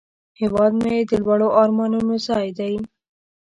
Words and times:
هیواد 0.39 0.71
مې 0.81 0.95
د 1.09 1.11
لوړو 1.23 1.47
آرمانونو 1.61 2.13
ځای 2.27 2.47
دی 2.57 2.73